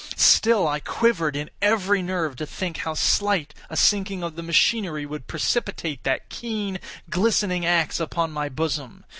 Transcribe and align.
Still 0.15 0.67
I 0.67 0.79
quivered 0.79 1.35
in 1.35 1.51
every 1.61 2.01
nerve 2.01 2.35
to 2.37 2.47
think 2.47 2.77
how 2.77 2.95
slight 2.95 3.53
a 3.69 3.77
sinking 3.77 4.23
of 4.23 4.35
the 4.35 4.41
machinery 4.41 5.05
would 5.05 5.27
precipitate 5.27 6.03
that 6.05 6.27
keen, 6.27 6.79
glistening 7.11 7.67
axe 7.67 7.99
upon 7.99 8.31
my 8.31 8.49
bosom. 8.49 9.05